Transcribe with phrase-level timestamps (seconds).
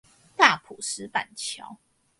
[0.35, 1.77] 大埔石板橋